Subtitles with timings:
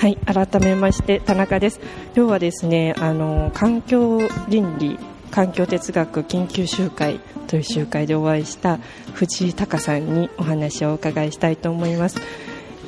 [0.00, 1.78] はい改めまして田中です。
[2.16, 4.98] 今日はですねあの環境倫理
[5.30, 8.78] 環境哲学研究集会という集会でお会いした
[9.12, 12.18] 藤井隆さんにお話をお伺いしたいと思います。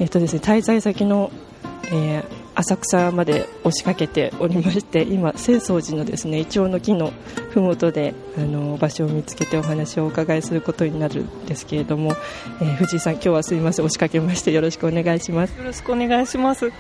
[0.01, 1.31] えっとですね滞在先の、
[1.93, 7.13] えー浅草まで押しかけておりまして今、浅草寺のですねイチョウの木の
[7.51, 12.13] ふもとであの場所を見つけてお話をお伺いすることになるんですけれども、
[12.61, 15.59] えー、藤井さん、今日はすみません押しかけましてよろしくお願いします。
[15.59, 16.73] よろしくお願いします。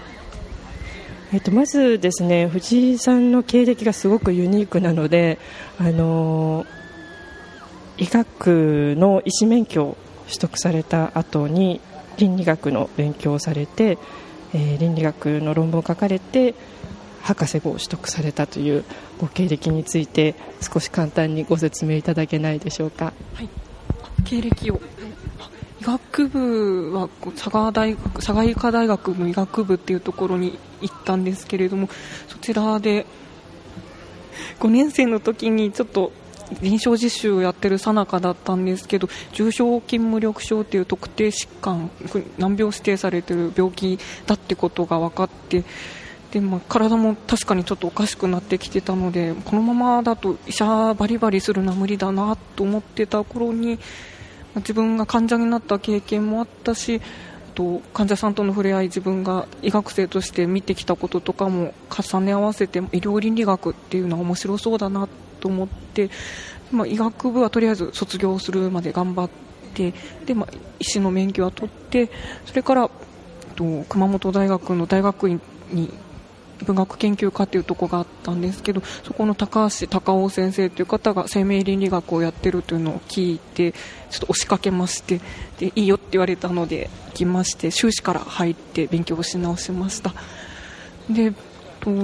[1.33, 5.39] えっと、まずですね藤井さんの経歴がすごくユニークなので、
[5.79, 6.65] あの
[7.99, 11.81] 医学の医師免許を取得された後に
[12.19, 13.99] 倫理学の勉強をされて
[14.55, 16.55] えー、倫理学の論文を書かれて
[17.23, 18.85] 博士号を取得されたという
[19.19, 23.13] ご経歴について少し簡単にご説明いただけないでしょうか。
[23.35, 23.49] はい、
[24.25, 24.81] 経歴を
[25.81, 31.89] 医学部は佐賀大学佐賀医科大学の医学部っていうところに行ったんですけれども
[32.29, 33.05] そちらで
[34.61, 36.13] 5年生の時にちょっと
[36.61, 41.91] 臨床実習をやってるさなかだったんですけど重症筋無力症という特定疾患
[42.39, 45.65] 難病指定されている病気だってことが分かって
[46.33, 53.79] で、まあ、体も確かにちょっとおかしくなってきてたのでこのままだと医者バリバリするのは無理だなと思ってた頃に
[54.57, 57.01] 自分が患者になった経験もあったし
[57.55, 65.09] と患者さんとの触れ合い自分が医学生として見てきたこととかも重ね合わせて医療倫理学っていうのは面白そうだな
[65.43, 66.09] と思って、
[66.71, 69.31] まあ、医学部はとりあえず卒業するまで頑張っ
[69.75, 69.93] て
[70.25, 72.11] で、まあ、医師の免許は取って
[72.47, 72.91] それから
[73.57, 75.41] と熊本大学の大学院
[75.73, 75.91] に
[76.65, 83.79] 文学研究科というところがあったんですけどそこの高橋隆夫先生という方が生命倫理学をやってるというのを聞いてちょ
[84.19, 85.21] っと押しかけまして
[85.59, 90.15] でいいよって言われたので行きまして修士から入って勉強し直しました。
[91.11, 91.33] で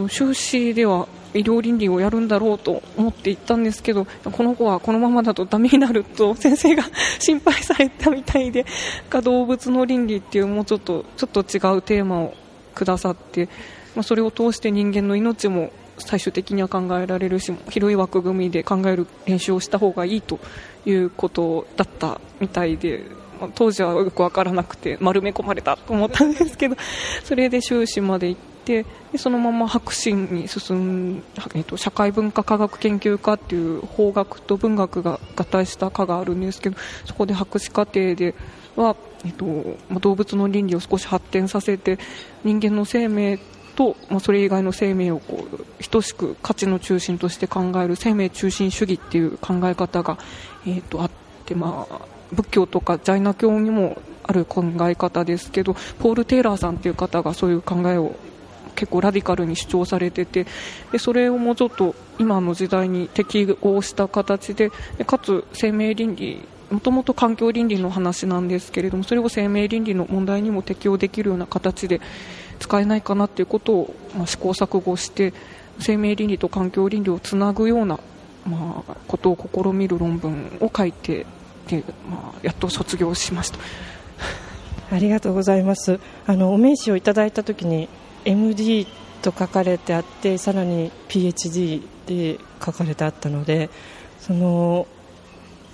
[0.09, 6.85] 修士では医療倫理をやるんだろうと思って行ったんですけどこの子はこのままだとダメになると 先生が
[7.19, 8.65] 心配されたみたいで
[9.23, 12.35] 動物の倫理っていうもうちょっとちょっと違うテーマを
[12.75, 13.47] くださって、
[13.95, 20.39] まあ、それを通して人間の命も最終的には考えられるし広い枠組みで考える練習をした方がいいと
[20.87, 23.05] いうことだったみたいで。
[23.41, 26.77] ま当時はよく分からなくて丸め込まれたと思ったんですけど
[27.23, 28.85] それで修士まで行ってで
[29.17, 31.23] そのまま博士に進ん、
[31.55, 38.35] えーと、社会文化科学研究科っていう法学と文学が合体した科があるんですけどそこで博士課程で
[38.77, 41.99] は、えーとま、動物の倫理を少し発展させて
[42.45, 43.39] 人間の生命
[43.75, 50.19] と、ま、それ以外の生命をこう等しく価値の中心として考える生命中心主義っていう考え方が、
[50.67, 51.11] えーと、あっ
[51.47, 52.01] て、まあ、
[52.33, 58.15] 仏教とかジャイナ教にもある考え方ですけどポール・テイラーさんという方がそういう考えを
[58.79, 60.47] 結構ラディカルに主張されてて
[60.93, 64.71] でそれをもうちょっと今の時代に適応した形で
[65.05, 66.41] かつ生命倫理
[66.71, 72.01] もともと環境倫理の話なんですけれどもそれを生命倫理の問題にも適用できるような形で
[72.61, 75.35] 使えないかなということを、まあ、試行錯誤して
[75.81, 77.99] 生命倫理と環境倫理をつなぐような、
[78.47, 81.27] まあ、ことを試みる論文を書いて
[81.67, 83.59] で、まあ、やっと卒業しました。
[84.95, 85.99] ありがとうございます。
[86.27, 87.89] あのお名刺をいただいたときに
[88.29, 88.87] MD
[89.23, 93.71] と書かれてあってさらに PhD で書かれてあったので
[94.21, 94.87] その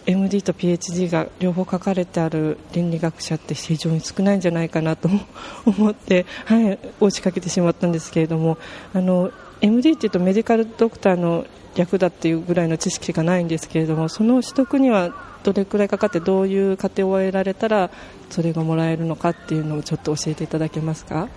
[0.06, 5.08] MD と PhD が両方書かれてある倫理学者って非常に少ないんじゃないかなと
[5.66, 8.56] 思って、はい、押しかけてしまったんですけれども
[8.92, 15.12] あの MD っていうとメディカルドクターの略だっていうぐらいの知識がないんですけれどもその取得には
[15.42, 17.90] どれくらいかかってどういう過程を得られたら
[18.30, 21.28] それがもらえるのかっていうのをちょっと教えていただけますか？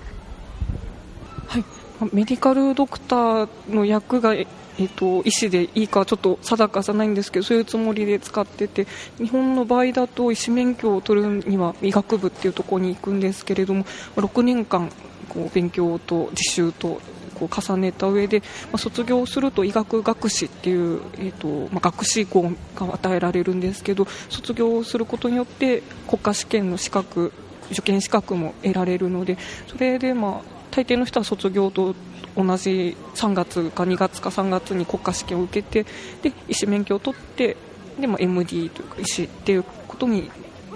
[1.47, 1.66] はい、
[2.13, 8.85] メディカルドクターの役が、えーと、医師でいいかちょっと定かじゃないんですけどそういうつもりで使ってて
[9.18, 13.86] 日本の場合だと医師免許を取るには医学部っていうところに行くんですけれども
[14.16, 14.92] 6年間
[15.30, 17.01] こう勉強と実習と
[17.38, 27.31] こう重ねた上で、まあ、卒業すると医学学士っていう、えーとまあ、学士号が与えられるんですけど卒業することによって国家試験の資格
[27.71, 29.38] 受験資格も得られるので
[29.68, 31.95] それで、まあ、大抵の人は卒業と
[32.35, 35.89] 同じ3月か2月か3月に国家試験を受けて
[36.21, 37.57] で医師免許を取って
[38.00, 40.29] で、まあ、MD というか医師っていうことに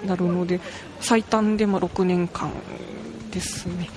[0.04, 0.60] なるので
[1.00, 2.50] 最短でまあ6年間
[3.30, 3.88] ですね。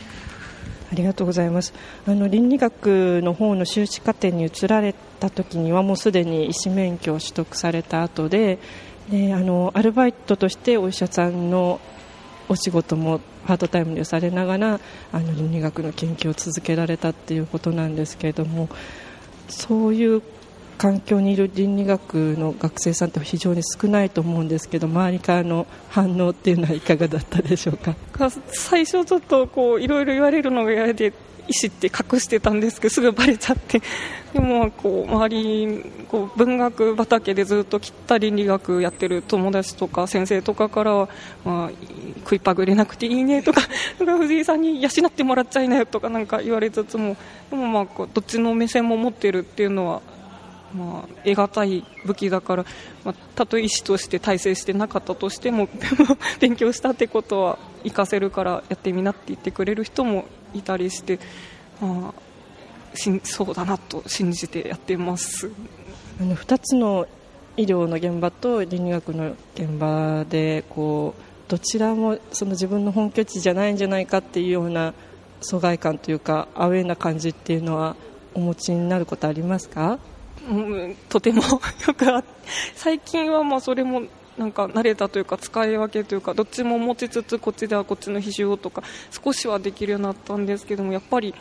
[0.92, 1.74] ありがとうございます
[2.08, 8.60] あの倫理学の方の修士課程に移られた時にはもうすでに医師免許を取得された後で
[9.10, 11.81] であのアルバイトとしてお医者さんの
[12.48, 14.80] お仕事もパートタイムでされながら
[15.12, 18.70] あの倫理学の研究を続けられたっていうことなんですけれども
[19.50, 20.22] そういう
[20.78, 27.96] 環境にいる倫理学の学生さんって非常に少ないと思うんですけど周りからの反応っていうのはいかがだったでしょうか？
[28.52, 31.14] 最初ちょっとこういろいろ言われるのが嫌で
[31.48, 33.82] 医師って隠してたんですけどすぐバレちゃって。
[34.34, 41.10] でもこう周りこう文学畑でずっと切った倫理学やってる友達とか先生とかからは、
[41.46, 41.72] まあ、
[42.20, 43.62] 食いっぱぐれなくていいねと か
[43.98, 47.16] 藤井さんに養ってもらっちゃいなよとかなんか言われつつも
[47.50, 50.02] でもまあこうどっちの目線も持ってるっていうのは
[50.76, 52.66] まあ、得難い武器だから、
[53.06, 55.70] まあ、たとえ医師として大成してなかったとしても
[56.42, 61.19] 勉強したってことは活かせるからやってみなって言ってくれる人もいたりして、
[61.81, 65.52] まあ、しそうだなと信じてやってます。
[66.19, 67.07] あの2つの
[67.57, 74.94] 医療の現場と倫理学の現場でこうどちらもその自分の本拠地じゃないんじゃないかっていうような
[75.42, 77.96] 疎外感というかアウェーな感じっていうのは
[78.34, 80.00] お持ちになることありますか？
[80.50, 82.30] うん、とてもよくあって
[82.75, 84.04] 最近はまあそれも
[84.38, 91.34] なんか慣れたというか使い分けというかどっちも持ちつつこっちではこっちの比重をとか少しはできるようになったんですけどもやっぱり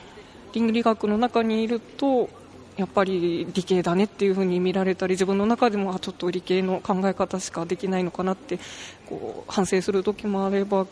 [0.52, 2.28] 倫理学の中にいると
[2.76, 8.58] やっぱり理系だねっていう風に見られたり自分の中でもちょっと理系の考え方しかできないのかなって
[9.06, 10.86] こう反省する時もあれば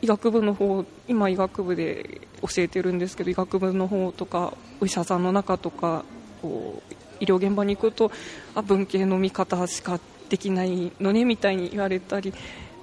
[0.00, 6.04] 医学部の方今、医学部で教えてるんですけど医学部の方とかお医者さんの中とか
[6.42, 8.10] こう医療現場に行くと
[8.56, 10.00] あ文系の見方しか
[10.32, 12.32] できないのねみたいに言われたり、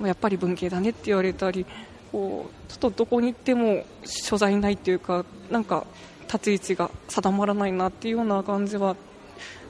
[0.03, 1.65] やっぱり文系だねって言われたり
[2.11, 5.87] こうちょっとどこに行っても所在ないというかなんか
[6.31, 8.95] 立ち位置が定まらないなっていうような感じは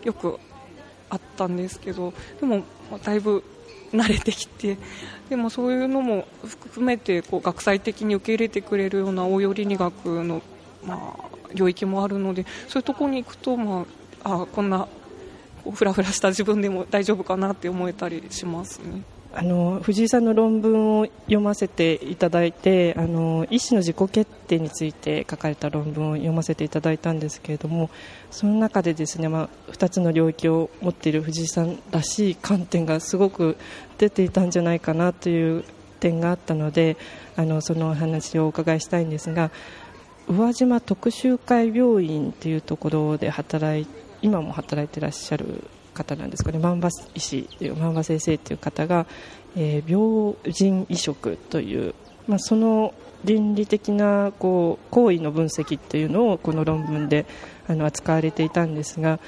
[0.04, 0.40] よく
[1.10, 2.66] あったんですけどでも、
[3.02, 3.46] だいぶ
[3.94, 4.78] 慣れてきて
[5.30, 10.42] でもそういうのも含めてこう学際的に受け入れてくれるような応用倫理学の、
[10.86, 13.86] まあ、領域もあるのでそういうところに行くと、ま
[14.26, 14.90] あ、あこんな
[15.72, 19.04] ふらふらした自分でも大丈夫かなって思えたりしますね。
[19.32, 27.92] あの藤井さんの論文を読ませていただいてあの医師の自己決定について書かれた論文を読ませていただいたんですけれども
[28.32, 33.56] その中でですね、まあ、2つの領域を持っている藤井さんらしい観点がすごく
[34.00, 35.64] 出ていたんじゃないかなという
[36.00, 36.98] 点があったので
[37.36, 39.52] あのその話をお伺いしたいんですが
[40.28, 45.64] 宇和島特集会病院というところで働いて今も働いてらっしゃる
[45.94, 46.60] 方なんですかね。
[46.60, 47.50] 万葉医師
[47.80, 49.06] 万葉先生という方が、
[49.58, 51.96] えー、病人移植という、
[52.28, 52.94] まあ、その
[53.26, 57.26] 倫理的なこう行為の分析というのをこの論文で
[57.68, 59.20] あの扱われていたんですが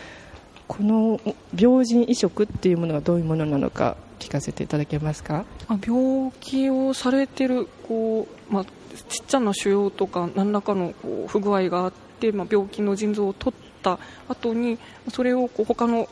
[0.67, 1.19] この
[1.59, 5.45] 病人移植っていうものがどういうものなのか聞かせていただけますか？
[5.67, 8.65] あ病気をされてるこう、まあ、
[9.09, 14.77] ちっちゃな腫瘍とか何らかのこう不具合があって、まあ、病気の腎臓を取った後に
[15.09, 16.07] それをこう他の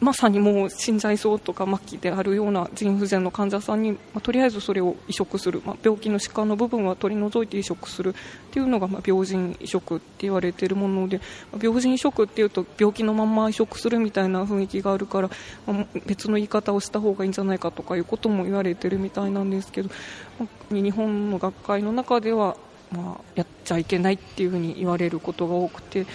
[0.00, 8.14] まさにもう死んじゃいそうとか末期であるような腎不全の患者さんに、まあ、とりあえずそれを移植する、まあ、病気の疾患の部分は取り除いて移植するっ
[8.52, 11.18] ていうのが、まあ、病人移植って言われているもので、
[11.50, 15.30] まあ、病人移植っていうと病気のまま移植するみたいな雰囲気があるから、
[15.66, 19.90] まあ、別の言い方をした方がいいんじゃないかとかいうことも言われているみたいなんですけど、
[20.38, 22.56] まあ、日本の学会の中では、
[22.92, 26.06] まあ、やっちゃいけないっていうふうに言われることが多くて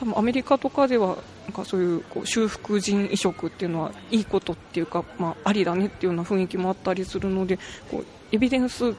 [0.00, 7.58] 多分アメリカとかではなんかそういうこう修復腎移植っていうのはいいことっていうか、まあ、ありだねっていうような雰囲気もあったりするので
[7.90, 8.94] こうエビデンス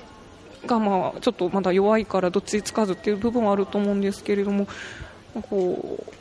[0.68, 4.68] がまあちょっとまだ弱いからどっちつかずっていう部分はあると思うんですけれども
[5.50, 6.14] こう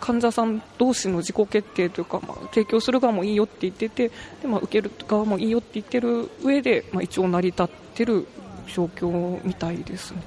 [0.00, 4.10] 患者さん同士の自己決定というか、まあ、提供する側もいいよって言ってて
[4.40, 8.26] で、まあ、受ける側もいいよって言ってる上で、まあ、一応成り立ってる
[8.74, 10.22] 状況みたいですね。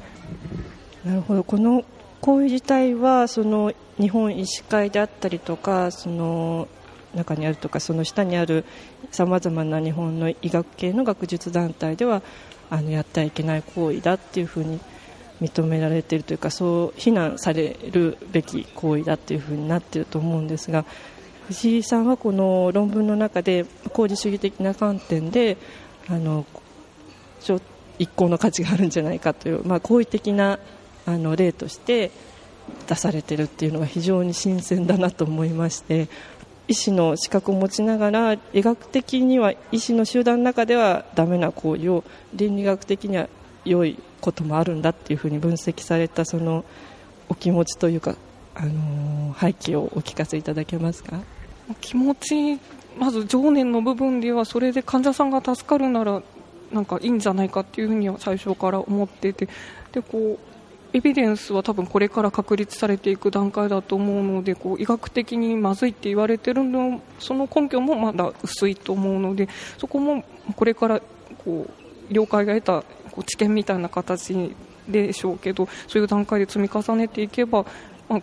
[1.03, 1.83] なるほどこの
[2.25, 6.67] 行為自体はその日本医師会であったりとかその
[7.13, 8.65] 中にあるとかその下にある
[9.11, 12.23] さまざまな日本の医学系の学術団体では
[12.71, 14.79] あのやってはいけない行為だっていうふうに
[15.39, 20.83] 認められているというかそう非難されるべき行為だというふうになっていると思うんですが
[21.47, 25.57] 藤井さんはこの論文の中で功利主義的な観点で
[26.07, 26.43] あの
[27.99, 30.57] 一向の価値があるんじゃないかという、まあ、好意的な
[31.05, 32.11] あの例として
[32.87, 36.07] 出されているっていうのが非常に新鮮だなと思いまして
[36.67, 43.29] 医師の資格を持ちながら医学的には医師の集団の中ではダメな行為を倫理学的には
[43.65, 46.65] 良いこともあるんだっていうふうに分析されたその
[47.29, 48.15] お気持ちというか、
[48.55, 51.19] あのー、背景をお聞かせいただけますか？
[51.81, 52.59] 気持ち
[52.97, 56.23] まず情念の部分ではそれで患者さんが助かるなら
[56.71, 59.47] なんかいいんじゃないかっていうふうには最初から思っていて
[59.91, 60.54] でこう
[60.95, 70.23] エビデンスは多分これから確立されていく段階だと思うのでこう医学的にまずいって言われてるのその根拠もまだ薄いと思うのでそこも
[70.55, 71.01] これから
[71.43, 74.55] こう了解が得たこう知見みたいな形
[74.87, 77.65] でしょうけどそういう段階で積み重ねていけば、
[78.07, 78.21] まあ、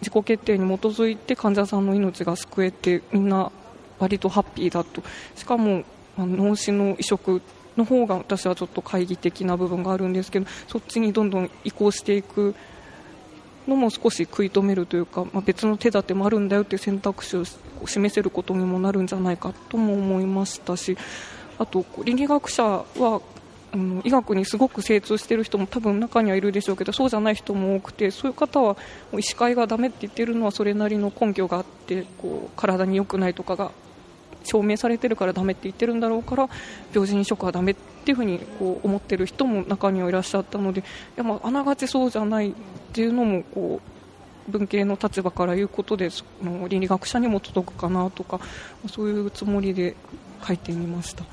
[0.00, 3.50] 自己決定に基づいて患者さんの命が救えてみんな
[3.98, 5.02] 割とハッピーだと。
[5.34, 5.82] しかも、
[6.16, 7.42] 脳死の移植
[7.78, 12.54] の方が私はちょっと懐疑的な部分があるんですけどそっちにどんどん移行していく
[13.66, 17.44] のも少し食い止めるというか、まあ、別の手立てもあるんだよという選択肢を
[17.86, 20.96] 示せることにもなるんじゃないかとも思いましたし
[21.58, 22.84] あと倫理学者は
[23.70, 28.76] あの医学にすごく精通している人も多分中にはいるでしょうけどそうじゃない人も多くてそういう方は
[29.18, 33.70] 医師会がダメって言っているのはそれなりの根拠があってこう体に良くないとかが
[34.44, 36.48] 証明されてるからダメって言ってるんだろうから
[36.92, 40.84] 病人移植はダメっていうふうにこう思ってる人も中にはいらっしゃったのでい
[41.16, 42.54] やまああながちそうじゃないっ
[42.92, 43.80] ていうのもこ
[44.48, 48.40] う文系の立場から言うことでその倫理学者にも届くかなとか
[48.88, 49.94] そういうつもりで
[50.46, 51.24] 書いてみました。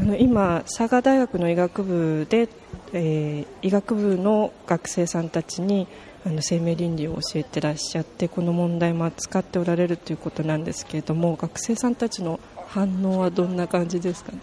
[0.00, 2.48] あの今、佐賀大学の医学部で、
[2.92, 5.88] えー、医学部の学生さんたちに
[6.26, 14.38] あの生命倫理を教えてらっしゃってこの問題も扱っておられるということなんですけれども学生さんたちの反応はどんな感じですかね？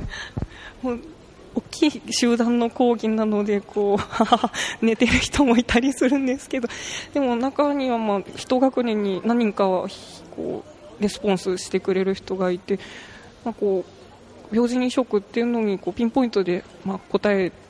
[0.80, 1.00] もう
[1.56, 4.00] 大きい集団の講義なのでこう
[4.84, 6.68] 寝てる人もいたりするんですけど
[7.12, 9.88] でも中にはまあ1学年に何人かは
[10.34, 10.64] こ
[10.98, 12.78] うレスポンスしてくれる人がいて、
[13.44, 13.84] まあ、こ
[14.50, 17.67] う病児移植っていうのにこうピンポイントで、まあ、答えて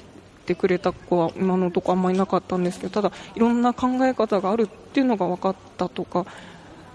[0.49, 6.25] てくれた子は今のとこあんまりなかったんですけどただ、いろんな考え方があるっていうのが分かったとか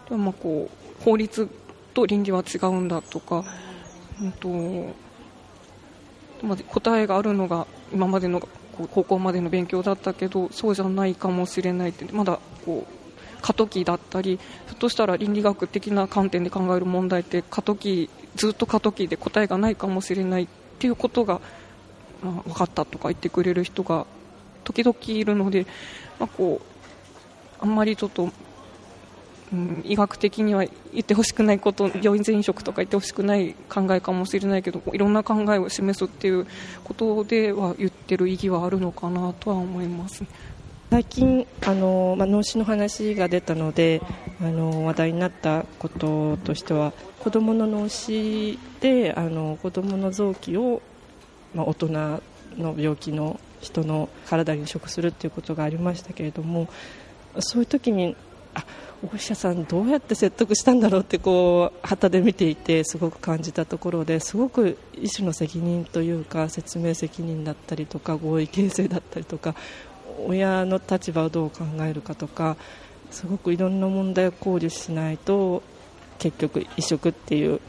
[0.09, 1.47] でまこう法律
[1.93, 3.43] と倫理は違うんだとか、
[4.21, 4.95] うんと
[6.45, 8.41] ま、答えがあるのが今までの
[8.91, 20.47] 高校までの勉強だったけどそうじゃないかもしれないってまだこう過渡期だったりひょっとしたら倫理学的な観点で考える問題って過渡期ずっと過渡期で答えがないかもしれないっ
[20.79, 21.39] ていうことが、
[22.29, 24.05] あ、分かったとか言ってくれる人が
[24.63, 25.65] 時々いるので、
[26.19, 28.29] まあ、こうあんまりちょっと、
[29.53, 36.47] うん、医学的には言ってほしくないこと病院全移植とか言ってほしくない考えかもしれないけどいろんな考えを示すっていう
[36.83, 40.23] ことでは言ってる意義はあるのかなとは思います。
[40.89, 43.99] 最近あの、まあ、脳死の話が出たので
[44.39, 50.83] あの話題になったこととしては子どもの脳死であの子どもの臓器を、
[51.53, 51.87] まあ、大人
[52.57, 56.67] の病気の人の体に移植するということがありましたけれども
[57.39, 58.15] そういう時に
[58.53, 58.63] あ
[59.11, 69.55] お医者さんどうやって説得したんだろうってこう旗で見ていてすごく感じたところですごく医師の責任というか説明責任だったりとか合意形成だったりとか
[70.25, 72.55] 親の立場をどう考えるかとか
[73.11, 75.63] すごくいろんな問題を考慮しないと
[76.19, 77.59] 結局移植っていう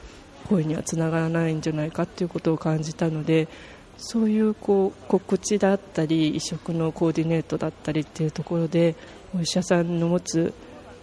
[0.48, 3.48] 行為にはつながらないんじゃないかということを感じたので
[3.96, 8.96] そういうこう告知だったり移植のコーディネートだったりっていうところで
[9.36, 10.54] お医者さんの持つ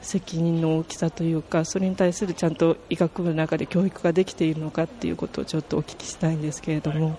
[0.01, 7.17] 責任の大きさというかそれに対するちゃんと医学部の中で教育ができているのかっていうことをちょっとお聞きしたいんですけれども。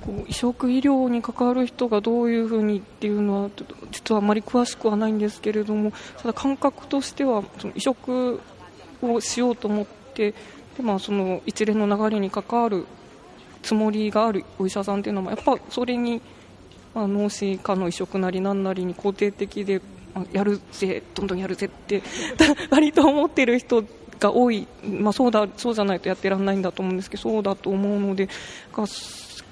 [0.00, 3.50] こう移植医療に関わる人がどういうふうにっていうのは
[3.90, 8.40] 実はあまり詳しくはないんですけれどもただ感覚としてはその移植
[9.02, 10.34] をしようと思って
[10.76, 12.86] で、まあ、その一連の流れに関わる
[13.62, 16.20] つもりがあるお医者さんというのもやっぱそれに、
[16.94, 19.80] まあ、脳死科の移植なりなんなりに肯定的で、
[20.14, 22.02] まあ、やるぜどんどんやるぜって
[22.70, 23.84] 割と思ってる人
[24.18, 28.28] が多い、まあ、そうだそうじゃないとやってらんないんだと思うんですけどそうだと思うので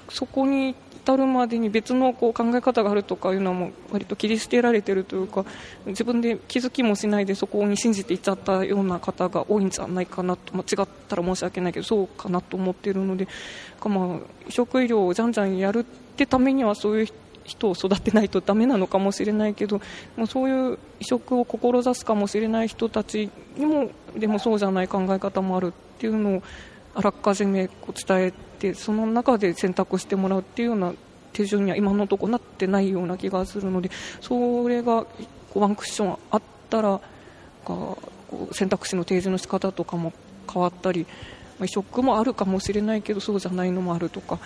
[0.09, 0.75] そこに
[1.07, 5.45] 至るまでに別のこう考え方があるとかいうのはもう割と切り捨てられてるというか
[5.85, 13.25] 自分で気づきもしないでそこに信じていっちゃったような方が多いんじゃないかなと間違ったら申し訳ないけどそうかなと思っているので
[13.85, 17.07] まあ、移植医療をじゃんじゃんやるってためにはそういう
[17.45, 19.79] 人を育てないとだめなのかもしれないけど
[20.17, 26.43] もうそういう移植を志すかもしれない人たちにもでもそうじゃない考え方もあるっていうのを
[26.95, 30.93] あらかじめこう伝えてその中で選択してもらうっていうような
[31.33, 35.05] 手順には今のところなってないような気がするのでそれが
[35.53, 36.99] ワンクッションあったら
[38.51, 40.13] 選択肢の提示の仕方とかも
[40.51, 41.05] 変わったり
[41.63, 44.39] 移植もあるかもしれないけどそうじゃないのもあるとか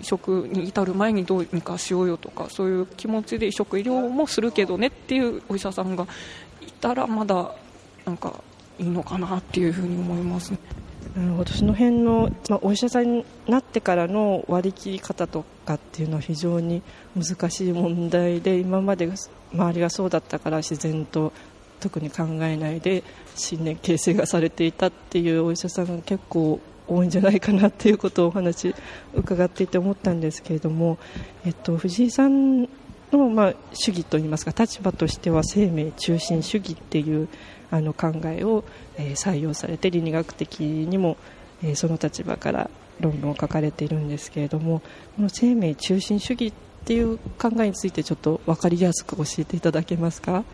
[0.00, 6.06] 移植に至る前にどうにかしようよとかそういう気持ちで移植医療もするけどねっていうお医者さんが
[6.62, 7.54] いたらまだ
[8.06, 8.32] なんか
[8.78, 10.50] いいのかなっていうふうに思います。
[10.50, 10.73] なるほど
[11.14, 16.82] その辺の、まあ、お医者さんになってからの割り切り方とかっていうのは非常に
[17.16, 19.08] 難しい問題で今まで
[19.52, 21.32] 周りがそうだったから自然と
[21.78, 23.04] 特に考えないで
[23.36, 28.74] 信念形成がされていたっていうお医者さんが結構多いんじゃないかなっていうことをお話
[29.14, 30.98] 伺っていて思ったんですけれども、
[31.44, 32.62] えっと、藤井さん
[33.12, 37.28] の、まあ、主義といいますか立場としては生命中心主義っていう
[37.74, 38.62] あの考えを、
[38.96, 41.16] えー、採用されて倫理学的にも、
[41.62, 44.80] えー、その立場から論文を書かれているんですけれども
[45.16, 46.52] この生命中心主義っ
[46.84, 50.44] ていう考えについてちょっと分かりやすく教えていただけますか？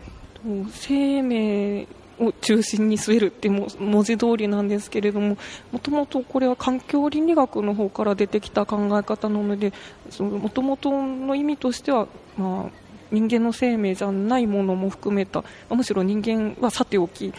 [0.71, 1.87] 生命
[2.19, 5.37] を中心に据えるっていう文字通りなんですけれども
[5.71, 9.73] もともとこれは環境倫理学の方から出てきた考え方なので
[10.19, 12.80] もともとの意味としては、まあ、
[13.11, 17.33] 人間の生命じゃないものも含めた、むしろ人間はさておき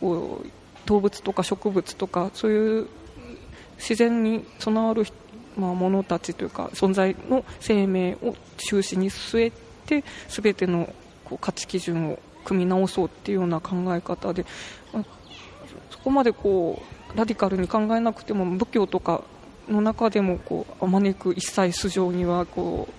[0.00, 0.48] こう
[0.86, 2.88] 動物とか植物とかそういう
[3.78, 5.04] 自然に備わる、
[5.56, 9.52] まあ、者たちというか存在の生命を中心に据え
[9.86, 10.92] て全ての
[11.24, 14.44] こう価値基準を組み直そうっていうような考え方で、
[15.90, 16.82] そこまでこ
[17.14, 19.22] うラディカルに考えなくても仏教とか
[19.68, 22.92] の中でもこうあまねく一切素性にはこう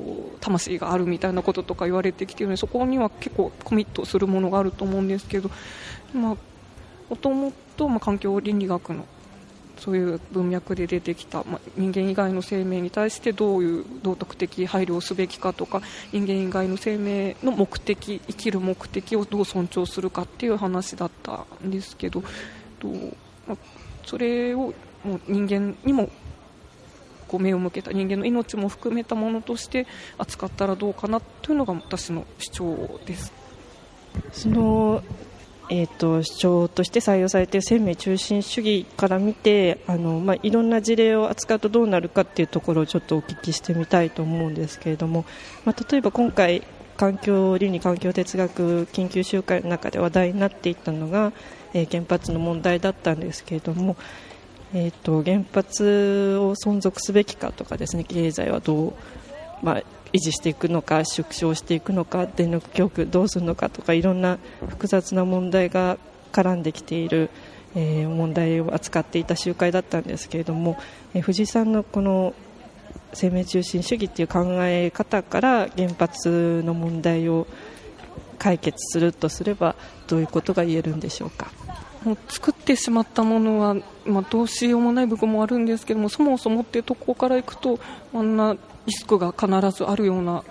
[0.00, 5.50] こう魂があるみたいなこととか言われてきているのでそこには結構コミットするものがあると思うんですけど
[6.14, 6.36] も
[7.16, 9.04] ともと環境倫理学の
[9.78, 15.80] そういう文脈で出てきた、まあ、人間以外の生命に対してどういう道徳的配慮をすべきかとか
[16.12, 22.22] 人間以外の生命の目的生きる目的をどう尊重するかっていう話だったんですけど
[22.78, 22.88] と、
[23.48, 23.56] ま、
[24.04, 26.10] それをもう人間にも
[27.30, 29.86] こう目を向けた人間の命も含めたものとして
[30.18, 33.32] 扱ったらどうかなというのが私の主張です。
[34.32, 35.00] その
[35.72, 45.24] えーと、主張として採用されている生命中心主義から見てあの、まあ、いろんな事例を扱うとどうなるかというところをちょっとお聞きしてみたいと思うんですけれども、
[45.64, 46.64] まあ、例えば今回
[46.96, 51.32] 環境倫理環境哲学緊急集会の中で話題になっていたのが、
[51.72, 53.96] えー、原発の問題だったんですけれども、
[54.72, 58.92] えーと、原発を存続すべきかとかですね経済はどう、
[59.62, 65.98] まあ、維持していくのか縮小していくのか電力供給どうするのかとかいろんな複雑な問題が
[66.32, 67.30] 絡んできている、
[67.74, 70.78] えー、問題を扱っていた集会だったんですけれども、
[71.14, 72.34] えー、藤井さんのこの
[73.12, 77.48] 生命中心主義という考え方から原発の問題を
[78.38, 79.74] 解決するとすれば
[80.06, 81.50] どういうことが言えるんでしょうか？
[82.04, 87.78] もう作ってしまったものは、まあ、どうしようもない部分もあるんですけどもそもそもっていうとこからいくと
[88.14, 90.42] あんなリスクが必ずあるような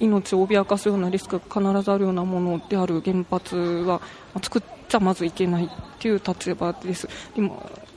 [0.00, 4.00] 命を脅かすようなリスクが必ずあるようなものである原発は、
[4.34, 7.08] まあ、作っちゃまずいけないという立場です。
[7.36, 7.50] 今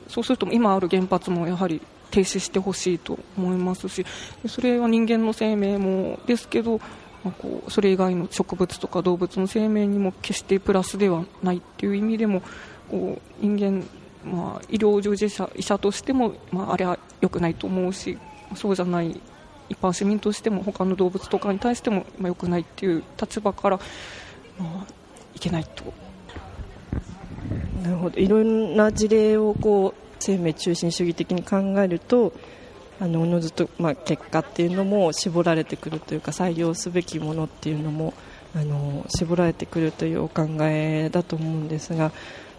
[0.08, 4.06] そうすると今ある原発もやはり停止してほしいと思いますし
[4.46, 6.80] それは人間の生命もですけど
[7.24, 12.42] まあ、こうそれ以外の植物とか動物の生命にも決してプラスではないという意味でも
[12.90, 13.84] こう人間、
[14.24, 18.18] まあ、医療従事者医者としても、まあ、あれは良くないと思うし
[18.54, 19.20] そうじゃない
[19.68, 23.78] 一般市民としても他の動物とかに対しても、まあ、良くないっていう立場から、
[24.58, 24.86] まあ、
[25.34, 25.84] いけないと。
[27.82, 32.32] なるほどいろんな事例をこう生命中心主義的に考えると
[33.00, 38.14] あのおのずと、まあ、結果っていうのも絞られてくるというか採用すべきものっていうのも
[38.56, 42.10] あの絞られてくるというお考えだと思うんですが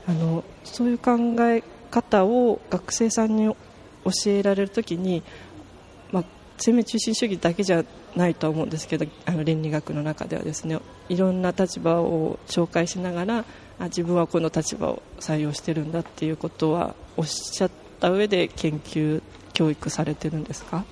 [0.09, 3.55] あのそういう考え方を学生さんに教
[4.25, 5.21] えられるときに、
[6.11, 6.23] まあ、
[6.57, 13.45] 生命中心主義だけじゃないと思うんですけどあの倫理学の中ではですねいろんな立場を紹介しながら
[13.77, 19.21] あ自分はこの立場を採用してるんだっていうことはおっしゃった上で研究
[19.53, 20.85] 教育されてるんですか？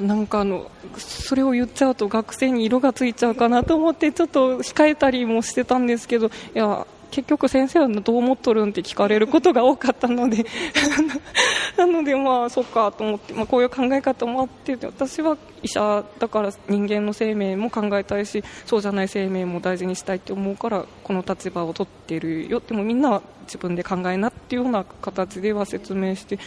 [0.00, 10.44] なんかあのそれを言っちゃうと学生に色がついちゃうかなと思ってちょっと控えたりもしてたんですけどいや結局先生はどう思っとるんって聞かれることが多かったので
[11.76, 22.60] なのでまあそっかと思って、まあ、こういう考え方もあって私は医者だから人間の生命も考えたいしそうじゃない生命も大事にしたいって思うからこの立場を取っているよ。
[22.60, 26.38] でもみんなは自分で考えなっていうような形では説明して、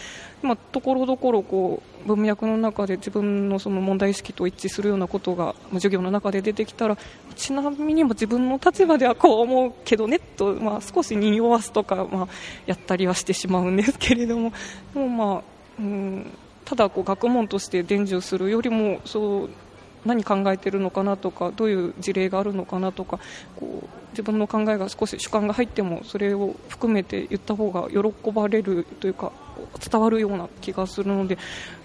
[0.42, 6.98] まあ、ところどころこう文脈の中で自分のその問題意識と一致するようなことが授業の中で出てきたら
[7.36, 12.28] ちなみにも自分の立場ではこう思うけどねと、まあ、少し匂わすとか、まあ、
[12.66, 14.52] やったりはしてしまうんですけれども。
[14.94, 15.42] でも、まあ
[15.80, 16.32] うん、
[16.66, 19.50] ただこう学問として伝授するよりもそう
[20.06, 23.20] 何考えてるのかなとかどういう事例があるのかなとか
[23.56, 29.32] こう自分の考えが少し主観が入ってもそれを含めて言った方が喜ばれるというか
[29.80, 31.38] 伝わるような気がするので、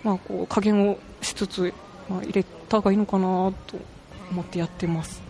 [0.02, 1.74] まあ、こう加減をしつつ、
[2.08, 3.76] まあ、入れた方がいいのかなと
[4.30, 5.22] 思ってやってます。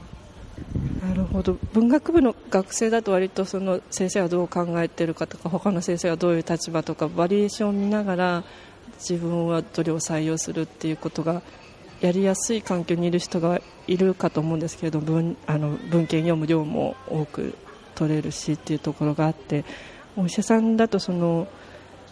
[1.02, 8.44] なるほど文学部の学生だと割とその先生はどう考えているかとか他の先生はどういう立場とかバリエーションを見ながら
[8.98, 11.42] 自分はどれを採用するっていうことが
[12.02, 17.54] やりやすい環境にいる人がいるかと思うんですけれど文あの文献読む量も多く
[17.94, 19.64] 取れるしっていうところがあって
[20.16, 21.46] お医者さんだとその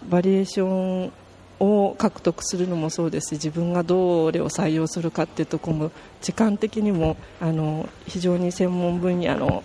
[0.08, 1.12] バリエーション
[1.58, 5.90] を獲得するのもそうですし自分がどれを採用するかっていうところも
[6.22, 9.64] 時間的にもあの非常に専門分野の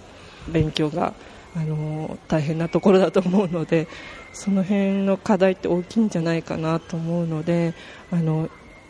[0.50, 1.14] 勉強が
[1.56, 3.88] あの大変なところだと思うので
[4.34, 7.74] その辺の課題って大きいんじゃないかなと思うので
[8.12, 8.50] あの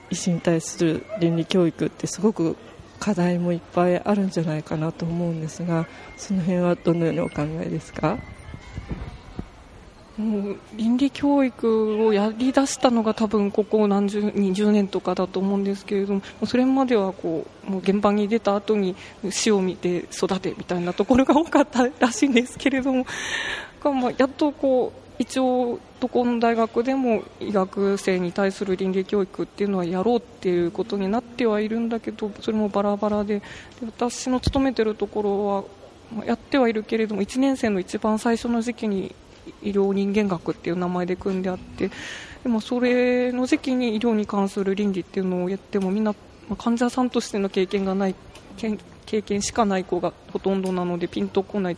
[0.09, 2.55] 医師に対する倫理教育ってすごく
[2.99, 5.85] 課題もいっぱいあるんじゃないかなと思うんですが
[6.17, 8.17] その辺はどのようにお考えですか？
[10.17, 18.95] もう倫理教育をやりだしたのが多分ここ何十20年とかだと思うんですけれどもそれまではこうもう現場に出た後に
[19.29, 23.05] 死を見て育てみたいなところが多かったらしいんですけれども
[23.83, 33.43] まあやっとこう一応どこの大学でも医学生に対する倫理教育っていうのはやろうっていうことになってはいるんだけどそれもバラバラでで
[33.85, 35.45] 私の勤めてるところ
[36.17, 39.15] はやってはいるけれども1年生の一番最初の時期に
[39.61, 41.89] 医療人間学っていう名前で組んであって
[42.43, 46.13] でもそれの時期に医療に関する倫理っていうのをやってもみんな
[46.57, 48.15] 患者さんとしての経験がない
[49.05, 51.77] 経験しかない子がほとんどなのでピンとこない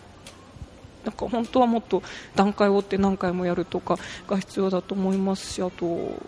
[1.07, 2.03] なんか本当はもっと
[2.35, 6.21] 段階を追って何回もやるとかが必要だと思いますしあと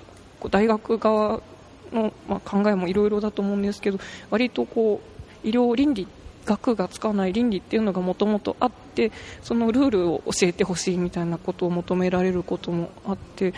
[0.50, 1.42] 大学側
[1.92, 5.02] の、まあ、考えもいろいろだと思うんですけど割とこ
[5.44, 6.08] う医療倫理
[6.46, 9.12] 学がつかない倫理っていうのがもともとあって
[9.44, 13.54] そのルールを教えてほしいみたいなことを求められることもあって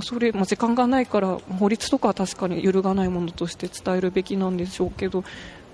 [0.00, 5.24] それ、まあ、時間がないから法律とかは確かに揺るがないものとして伝えるべきなんでしょうけど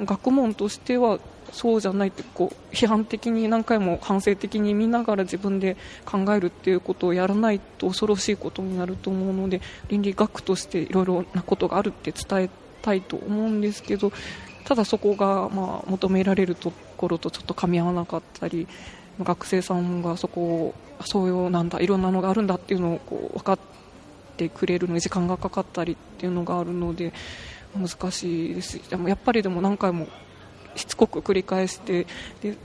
[0.01, 1.21] 学問としては
[1.53, 12.51] そうじゃないってこう批判的に何回も反省的に見ながら自分で考えるっていうことをやらないと恐ろしいことになると思うので倫理学としていろいろなことがあるって伝え
[12.83, 14.13] たいと思うんですけど
[14.65, 18.69] ただそこがまあ求められるところとちょっと噛み合わなかったり
[19.21, 23.59] 学生さんがそこをそういうなんだいろんなのがあるんだっていうのをこう分かっ
[24.37, 27.13] てくれるのに時間がかかったりっていうのがあるので
[27.77, 30.09] 難しいですでもやっぱりでも何回も
[30.77, 32.07] しつこく繰り返して
[32.43, 32.57] で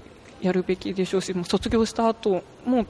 [0.42, 2.86] やるべきでしょうしもう卒業した後も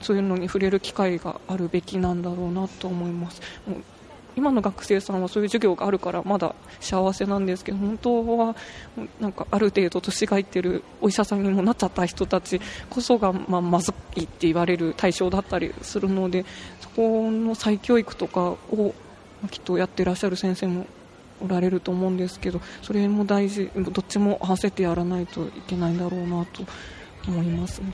[0.00, 3.40] そういうのに触れる機会があるべきなんだろうなと思います。
[3.66, 3.82] もう
[4.36, 8.56] 今の学生さんはそういう授業があるからまだ幸せなんですけど本当は
[9.20, 16.44] なんかある程度年がいってるお医者さんにもなっちゃった人たちこそがまあまずいって言われる対象だったりするので
[16.80, 18.40] そこの再教育とか
[18.72, 18.94] を
[19.50, 20.86] きっとやってらっしゃる先生も
[21.44, 26.64] おられると思うんですけどそれも大事どっちも合わせてやらないといけないんだろうなと
[27.28, 27.92] 思います、ね、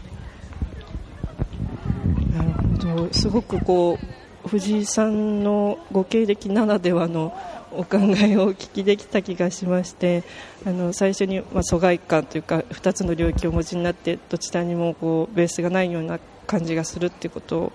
[2.34, 3.12] なるほど。
[3.12, 3.98] すごくこ
[4.44, 7.36] う藤井さんのご経歴ならではの
[7.72, 10.24] お考えをお聞きできた気がしまして
[10.66, 17.72] あの最初に、まあ、疎外感というか2つの領域をお持ちになってどちらにもこうベースがないような感じがするっていうことを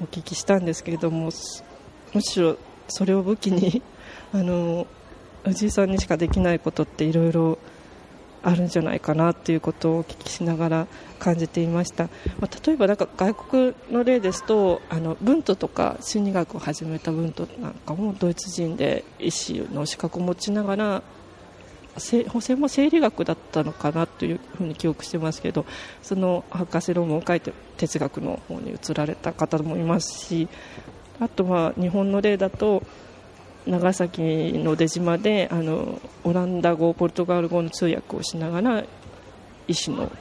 [0.00, 1.30] お聞きしたんですけれども
[2.14, 2.56] むしろ
[2.88, 3.82] それを武器に
[4.32, 4.86] あの
[5.44, 7.58] 藤井さんにしかできないことっていろいろ
[8.42, 10.86] あるんじゃないかなということをお聞きしながら
[11.18, 12.04] 感じていました、
[12.38, 21.02] まあ、例えばなんか外国の例ですとあの文都とか心理学を始めた文都なんかもドイツ人で医師の資格を持ちながら
[21.96, 22.26] 専
[22.58, 25.64] 門生理学だったのかなというふうに記憶してますけど
[26.02, 30.48] その博士論文を書いて哲学の方に移られた方もいますし
[31.20, 32.82] あとは日本の例だと
[33.66, 34.20] 長崎
[34.54, 38.84] の出島であのオランダ語、ポルトガル語の通訳をしながら
[39.68, 40.12] 医師の、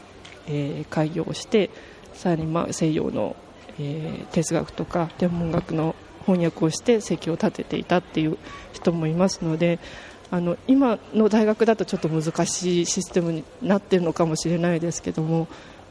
[0.47, 1.69] えー、開業をして
[2.13, 3.35] さらに、まあ、西洋の、
[3.79, 8.37] えー、哲学とか天文学の翻訳をして席を立てていたっていう
[8.71, 9.79] 人もいますので
[10.31, 15.47] あの今の大学だとちょっと難しいシステムになっているのかもしれないですけども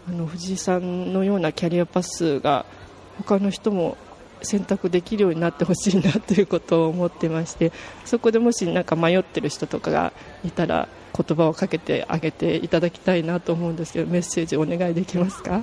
[0.08, 2.64] あの藤井さんのようなキャリアパスが
[3.18, 3.96] 他の人も
[4.44, 7.72] 選択できるようになってほしいなということを思ってまして
[8.04, 10.12] そこでもしなんか迷ってる人とかが
[10.44, 15.62] いたら言葉をかけてあげていただきたいなと思うんですけどメッセージお願いできますか？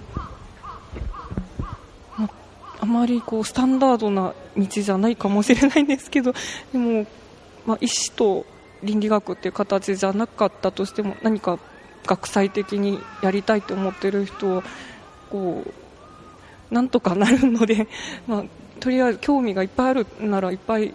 [2.81, 6.33] あまりこうスタンダードな道じゃないかもしれないんですけど
[6.71, 7.05] でも、
[7.65, 8.45] まあ、医師と
[8.81, 11.59] 倫理学っていう形じゃなかったとしても何か
[12.05, 14.63] 学際的にやりたいと思ってる人は
[15.29, 17.87] こうなんとかなるので、
[18.27, 18.43] まあ、
[18.79, 20.93] とりあえず興味がいっぱいあるならいっぱい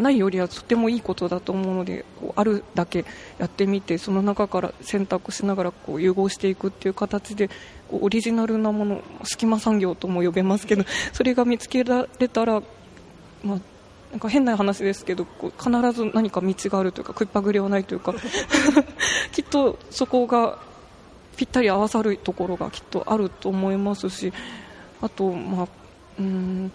[0.00, 3.04] ないよりはとてもいいことだと思うのでこうあるだけ
[3.38, 7.48] やってみてその中から選択しながらこう融合していくっていう形で
[7.88, 12.62] こうオリジナルなもの隙間産業とも呼べますけど それが見つけられたら、
[13.44, 13.58] まあ、
[14.10, 18.14] なんか変な話ですけどこう必ず何か道があるというか食いっぱぐれはないというか
[19.32, 20.58] きっとそこが
[21.36, 24.32] ぴったり合わさるところがきっとあると思いますし
[25.00, 25.68] あと、まあ、
[26.18, 26.72] うん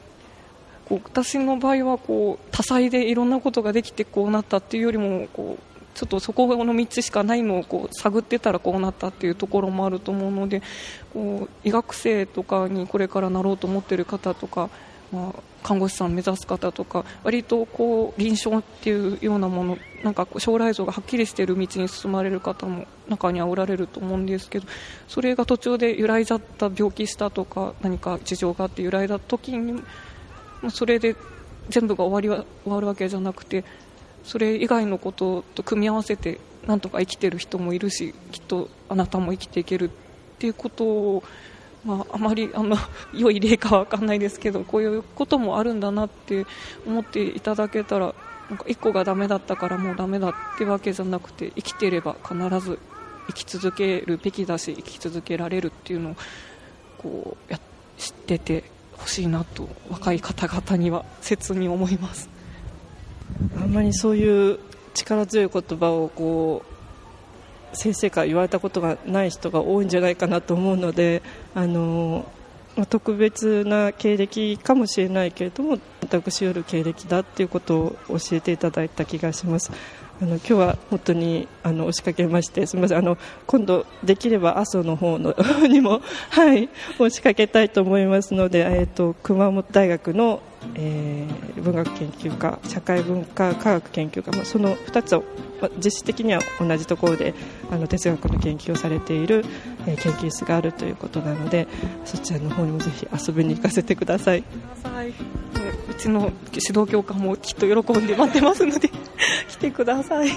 [0.86, 10.62] こう私の場合はこう多彩でいろんなことができてこうなったっていうよりもこうちょっとそこの道しかないのをこう探ってたらこうなったっていうところもあると思うので
[11.13, 14.69] こう医学生とかにこれからなろうと思っている方とか、
[15.13, 24.67] まあ、看護師さんを目指す方とか割とこう臨床っていうようなものなんか将来像がはっきりしている道に進まれる方も中にはおられると思うんですけど
[25.08, 29.82] それが途中で揺らいじゃった病気したとか何か事情があって揺らいだ時に
[30.70, 31.15] それで
[31.70, 33.63] 全部が終わりは終わるわけじゃなくて
[34.24, 41.24] それ以外のことと組み合わせてなんとか生きてる人もいるしきっとあなたも生きていけるっていうことを、
[41.86, 42.76] まあ、あまりあの
[43.13, 46.46] 良い例かは分かんないですけどこういうこともあるんだなって
[46.86, 48.13] 思っていただけたら
[48.50, 52.80] なんか1個がダメだったからもうダメだってわけじゃなくて生きていれば必ず
[53.28, 56.15] 生き続けるべきだし生き続けられるっていうのを
[56.98, 57.60] こうや
[57.98, 58.63] 知ってて
[58.97, 62.29] ほしいなと若い方々には切に思います
[63.60, 64.60] あんまりそういう
[64.93, 66.63] 力強い言葉をこ
[67.73, 71.21] う先生から言われたことがない人が多いんじゃないかなと思うので
[71.53, 72.25] あの、
[72.89, 79.71] 特別な経歴かもしれないけれども私よる経歴だということを教えていただいた気がします。
[80.21, 85.36] あの今日は本当にあの押しかけましてすみませんあの今度できれば阿蘇の方の
[85.67, 90.41] にもはい押しかけたいと思いますので えっ、ー、と熊本大学の、
[90.75, 95.25] えー、文学研究科社会文化科学研究科、まあ、その2つを、
[95.62, 97.34] まあ、実質的には同じところで
[97.69, 99.43] あの哲学の研究をされている、
[99.86, 101.67] えー、研究室があるということなので
[102.06, 104.43] そちらの方にもぜひ遊びに行かせてください。
[105.95, 108.89] うちの指導教官もきっと喜んで待ってますので
[109.49, 110.29] 来てください。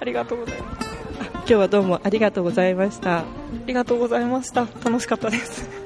[0.00, 0.88] ありがとうございます。
[1.32, 3.18] 今日はどうもありがとうございました。
[3.18, 3.24] あ
[3.66, 4.66] りがとうございました。
[4.84, 5.77] 楽しかったです